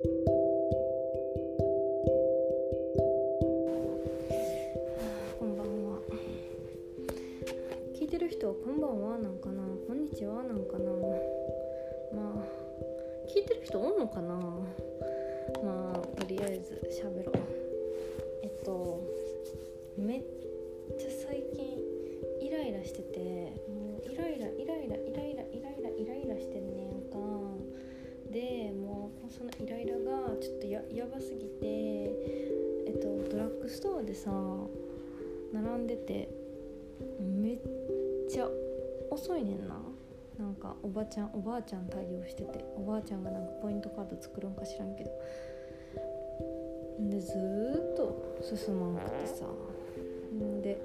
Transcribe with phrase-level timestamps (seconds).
[0.00, 0.06] こ
[5.44, 5.98] んばんは。
[7.98, 9.64] 聞いてる人はこんばんはなんかな。
[9.88, 10.92] こんにちはなんかな。
[12.14, 12.44] まあ
[13.28, 14.34] 聞いてる人おんのかな。
[15.64, 17.34] まあとりあえず喋ろう。
[18.44, 19.00] えっと
[19.96, 20.22] めっ
[31.08, 34.30] ばすぎてえっとドラッグストアでさ
[35.52, 36.28] 並んでて
[37.20, 37.58] めっ
[38.30, 38.48] ちゃ
[39.10, 39.80] 遅いねんな。
[40.38, 45.10] なんかおばちゃんおばあちゃん対応してておばあちゃんがなんかポイントカード作るんか知らんけど。
[47.00, 47.32] でず
[47.92, 49.46] っと進まんくてさ。
[50.62, 50.80] で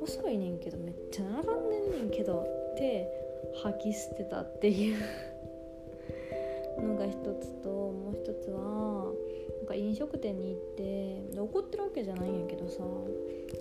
[0.00, 3.08] 遅いねんけどめっちゃ並んでんねんけどって
[3.62, 5.29] 吐き捨てたっていう。
[6.78, 9.12] のが一つともう一つは
[9.58, 12.82] なんか飲食店に行って怒ってるわけじゃないんやけどさ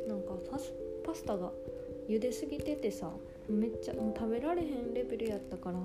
[0.08, 1.52] なんかパスパスタが
[2.08, 3.12] 茹ですぎててさ
[3.48, 5.78] めっちゃもう食べられへんレベルやったから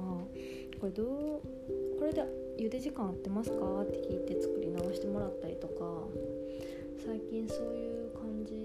[0.80, 1.06] これどう
[1.98, 2.22] これで
[2.58, 3.82] 茹で時間合ってますか？
[3.82, 5.74] って聞いて作り直してもらったりとか
[7.04, 8.64] 最近そういう感じ。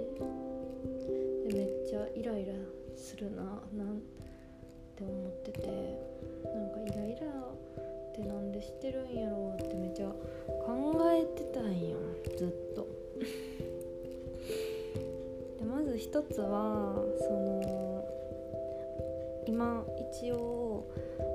[1.48, 2.54] でめっちゃイライラ
[2.96, 3.44] するな
[3.76, 4.02] なん
[4.96, 5.68] て思ってて
[6.46, 6.69] なん
[8.70, 10.16] してるんやろうってめっちゃ考
[11.12, 11.98] えてたんよ。
[12.38, 12.88] ずっと。
[15.58, 18.06] でまず一つはその
[19.48, 20.86] 今一応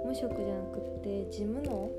[0.06, 1.90] 無職じゃなくって事務の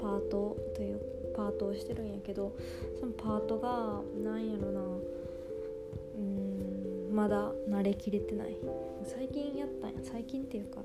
[0.00, 0.98] パートという
[1.34, 2.50] パートをしてるんやけど
[2.98, 4.80] そのパートがなんやろな
[6.18, 8.56] うんまだ慣れきれてない。
[9.04, 10.00] 最近やったんや。
[10.02, 10.80] 最近っていうか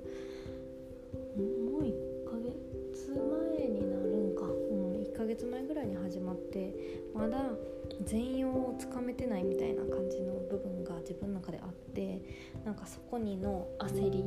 [5.36, 6.74] 月前ぐらいに始まって
[7.14, 7.50] まだ
[8.06, 12.22] 全容をつかめてないみたいな感じの部分が自分の中であって
[12.64, 14.24] なんかそこにの焦り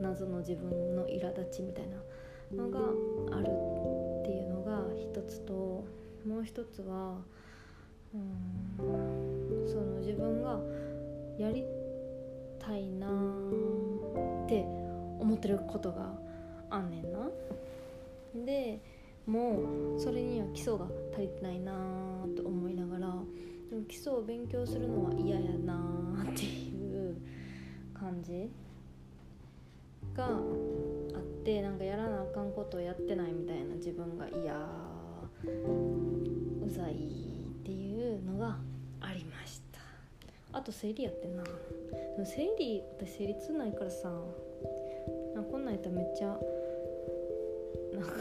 [0.00, 2.78] 謎の自分の苛立ちみたいなのが
[3.36, 5.84] あるっていうのが一つと
[6.26, 7.18] もう一つは
[8.14, 10.58] うんその自分が
[11.38, 11.64] やり
[12.58, 14.64] たいなって
[15.18, 16.12] 思ってることが
[16.70, 17.28] あんねんな。
[18.44, 18.80] で
[19.26, 21.72] もうそれには基礎が足りてないな
[22.36, 23.14] と思いながら
[23.70, 27.16] でも基礎を勉強するのは嫌やなっていう
[27.94, 28.50] 感じ。
[30.14, 30.30] があ
[31.18, 34.54] ってなんかやらなあかんことをやってないみたいな自分が嫌
[36.64, 36.96] うざいっ
[37.64, 38.58] ていうのが
[39.00, 39.80] ありました。
[40.52, 41.42] あと生理やってんな。
[41.44, 41.50] で
[42.18, 44.10] も生理私生理痛ないからさ
[45.34, 48.12] なんこんなんやったらめっちゃなんか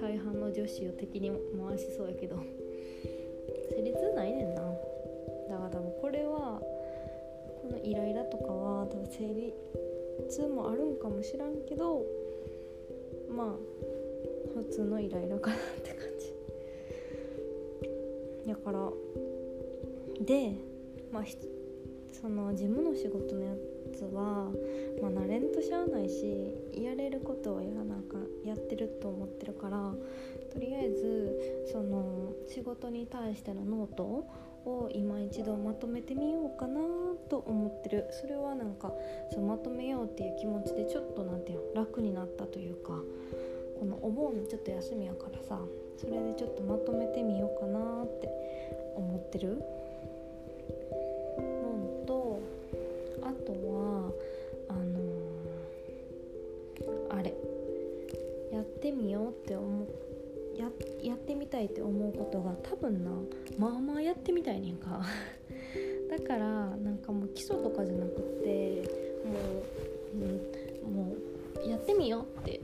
[0.00, 2.36] 大半の女子を敵に回しそうやけど。
[3.70, 4.62] 生理痛ないねんな。
[5.48, 6.60] だから多分これは
[7.62, 9.52] このイライラとかは多分生理
[10.28, 12.02] 痛もあるんかもしらんけど
[13.30, 13.46] まあ
[14.54, 16.32] 普通のイライラかなって感じ。
[18.48, 18.92] だから
[20.24, 20.52] で
[21.12, 21.24] まあ
[22.12, 23.54] その事務の仕事のや
[23.96, 24.50] つは、
[25.00, 29.92] まあ、慣れんとしゃあないしやれることはやらなあかんやってると思ってるから
[30.52, 36.80] とりあえずその仕事に対してのノートを今一度まとめてみようかな
[37.30, 38.06] と思ってる。
[38.10, 38.92] それはなんか
[39.32, 43.00] そうまとめようっていう気持ちでちょっとなんていうの楽になったというか
[43.78, 45.60] このお盆ちょっと休みやからさ
[45.96, 48.28] それでちょっとまとめてみようかなって
[48.96, 49.62] 思ってる。
[58.86, 60.68] ってみようって思ってや
[61.02, 63.10] やってみたいって思うことが多分な
[63.58, 65.02] まあまあやってみたいねんか。
[66.08, 68.82] だからなんかもう基礎とかじゃなくって
[69.26, 69.34] も
[70.14, 71.14] う、うん、も
[71.66, 72.60] うやってみようって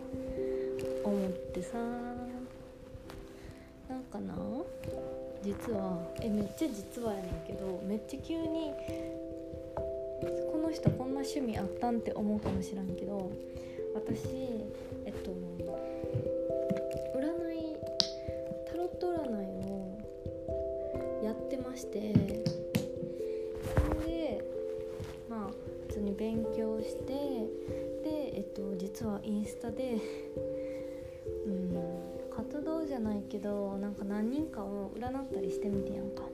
[1.04, 1.78] 思ってさ。
[3.86, 4.34] なんかな？
[5.42, 8.72] 実はえめっちゃ実はやねんけどめっちゃ急に
[10.50, 13.30] この人こんな趣味あったんって思うかもしらんけど
[13.94, 14.20] 私
[15.04, 15.30] えっと
[17.14, 17.76] 占い
[18.66, 19.98] タロット占いを
[21.22, 22.12] やってまして
[23.74, 24.44] それで
[25.28, 25.50] まあ
[25.88, 27.12] 普通に勉強して
[28.02, 29.98] でえっと実はインスタで
[31.46, 31.76] うん
[32.34, 36.24] 活動じゃないけどなんか何人かを占ったりしてみてやんか。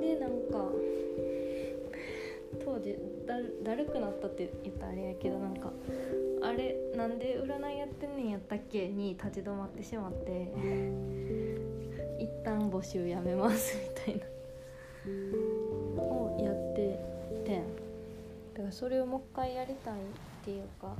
[0.00, 0.70] でなんか
[2.72, 2.96] 当時
[3.64, 5.72] だるくなったって言ったらあれやけどなんか
[6.42, 8.88] あれなんで占いやってんねんやったっけ？
[8.88, 10.52] に立ち止まってしまって
[12.20, 14.26] 一旦募集やめますみたいな。
[16.02, 16.98] をやって
[17.44, 17.62] て
[18.54, 19.96] だからそれをもう一回やりたいっ
[20.44, 20.94] ていうか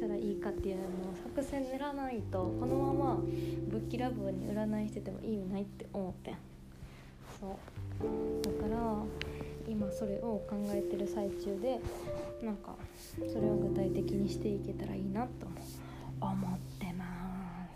[0.00, 0.86] したらいいかっていうのを
[1.22, 3.20] 作戦練らないとこのまま
[3.68, 6.36] ぶっきらぼうに占いしてても意味ないって思ってん。
[7.38, 8.42] そう。
[8.42, 8.96] だから
[9.68, 11.80] 今それを考えてる最中で
[12.42, 12.74] なんか
[13.18, 15.46] それを具体的にしていけたらいいなと
[16.18, 17.04] 思ってま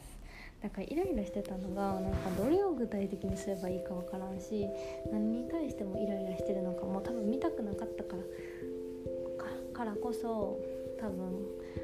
[0.01, 0.19] す。
[0.63, 4.67] だからイライラしてたのがなんかどれを具体的にすればいいかわからんし
[5.13, 8.23] 何に対してもイライラしてるのかも多分見たくなかったから
[9.75, 10.59] からこそ
[11.05, 11.21] 多分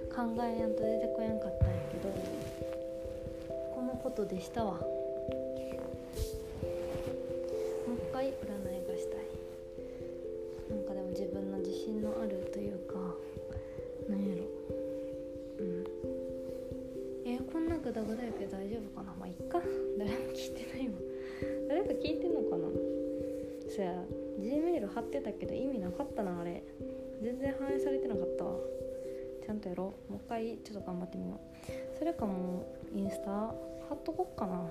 [0.08, 2.08] 考えやんと出てこやんかったんやけど
[3.74, 4.72] このことでしたわ。
[4.72, 4.78] も
[7.88, 9.20] う一回占いがしたい。
[10.70, 12.94] なんかでも自分の自信のあるというか
[14.08, 14.44] なんやろ。
[15.58, 15.84] うん。
[17.26, 19.12] えー、こんなグダグダやけど大丈夫かな？
[19.20, 19.60] まあいっか。
[19.98, 20.94] 誰も聞いてないわ。
[21.68, 22.68] 誰か聞いてんのかな？
[23.68, 24.02] そや
[24.38, 26.64] G メール貼ってたけど意味なかったなあれ。
[27.22, 28.29] 全然反映されてなかった。
[29.50, 30.12] ちゃんとやろう。
[30.12, 31.98] もう一回ちょっと頑張ってみよう。
[31.98, 32.64] それかも
[32.94, 34.62] うインスタ貼っとこっかな。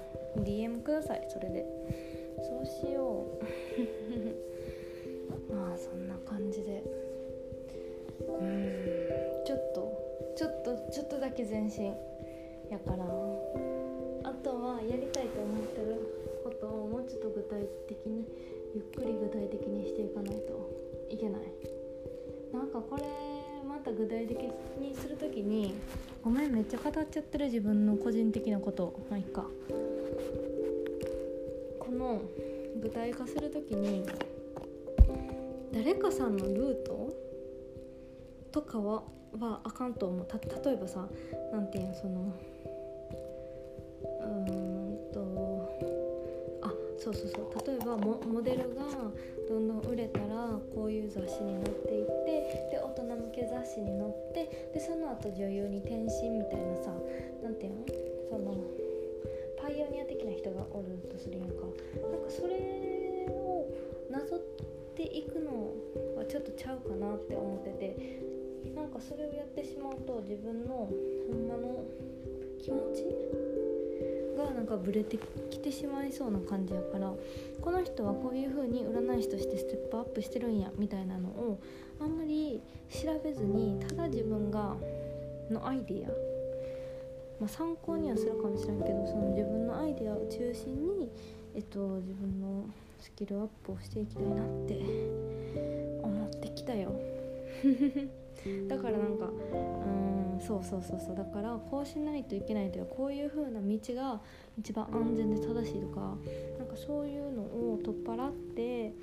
[0.41, 1.65] DM くださいそれで。
[2.37, 3.27] そうしよ
[5.51, 5.51] う。
[5.53, 6.81] まあそんな感じで。
[8.21, 9.43] うん。
[9.43, 11.93] ちょっとちょっとちょっとだけ前進。
[12.69, 13.03] やから。
[13.03, 18.25] あとはやりたいと思ってることをもうちょっと具体的に
[18.73, 20.69] ゆっくり具体的にしていかないと
[21.09, 21.41] いけない。
[22.53, 23.28] なんかこれ
[23.79, 24.37] また具体的
[24.77, 25.73] にする時に
[26.21, 28.99] ごめんめっちゃ語っちゃってる自分の個人的なこと。
[29.09, 29.45] まあいっか。
[31.79, 32.21] この
[32.81, 34.05] 具体化する時に
[35.71, 37.09] 誰かさんのルート
[38.51, 39.03] とかは
[39.39, 40.27] はあかんと思う。
[40.27, 41.07] た例えばさ
[41.53, 42.33] 何て言うのその
[46.99, 47.67] そうそうそう。
[47.67, 48.83] 例えばモモデルが
[49.47, 56.93] どんどん売れたらこういう雑誌に載っていってで大人向け雑誌に載ってでその後女優に転身みたいなさ
[57.41, 57.85] 何て言うの？
[58.29, 58.53] その
[59.61, 61.65] パイオニア的な人がおるとするやんか。
[62.11, 63.67] なんかそれを
[64.11, 64.39] なぞっ
[64.95, 65.73] ていくの
[66.17, 68.19] はちょっとちゃうかなって思ってて
[68.75, 70.89] なんかそれをやってしまうと自分のほ
[71.33, 71.83] んまの
[72.61, 73.03] 気持ち
[74.51, 75.17] なんかブレて
[75.49, 77.13] きてしまいそうな感じやから
[77.61, 81.59] この人はこういう風に占い師としてステップアップしてるんやみたいなのを
[81.99, 84.75] あんまり調べずにただ自分が
[85.49, 86.09] のアイデア、
[87.41, 91.09] まあ、参考にはするかもしれんけどその自分のアイデアを中心に、
[91.55, 92.65] えっと、自分の
[92.99, 94.79] スキルアップをしていきたいなって
[96.03, 96.91] 思ってきたよ。
[98.69, 101.15] だからなんかうんそうそうそうそう。
[101.15, 104.19] だからこうしないといけないというかこういう風な道が
[104.57, 106.15] 一番安全で正しいとか
[106.57, 108.93] なんかそういうのを取っ払って、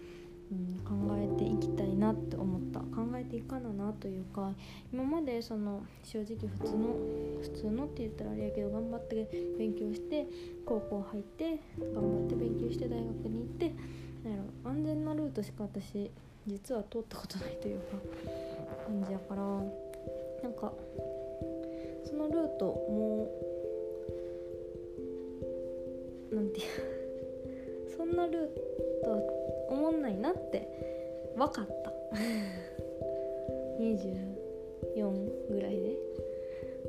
[0.50, 2.76] うん、考えていきたいなって思った。
[2.96, 4.52] 考えていかななというか
[4.92, 6.96] 今までその正直普通の
[7.42, 9.28] 普通のって言ったらあれやけど頑張って
[9.58, 10.26] 勉強して
[10.64, 11.60] 高校入って
[11.94, 13.74] 頑張って勉強して大学に行って
[14.24, 16.10] なんやろ安全なルートしか私
[16.46, 17.84] 実は通ったことないというか
[18.86, 19.42] 感じやから
[20.42, 20.72] なんか
[22.16, 23.30] のルートも
[26.32, 26.66] なんていう
[27.96, 28.48] そんなルー
[29.04, 29.22] トは
[29.68, 30.68] 思んないなって
[31.36, 31.92] 分かった。
[33.78, 35.96] 24ぐらいで。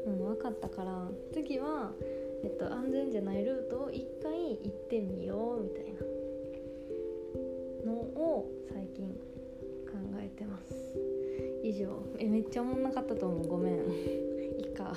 [0.08, 1.94] うん分かったから次は、
[2.44, 5.94] えっと、安全じゃないルートを一回行ってみようみたい
[7.86, 9.08] なのを最近
[9.86, 10.74] 考えてます。
[11.64, 11.88] 以上。
[12.20, 13.48] えめっちゃおもんなかったと思う。
[13.48, 14.37] ごめん。
[14.58, 14.92] いいか